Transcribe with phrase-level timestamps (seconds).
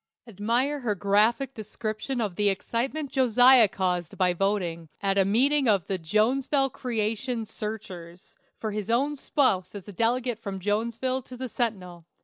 [0.25, 5.85] Admire her graphic description of the excitement Josiah caused by voting, at a meeting of
[5.85, 11.47] the "Jonesville Creation Searchers," for his own spouse as a delegate from Jonesville to the
[11.47, 12.07] "Sentinel."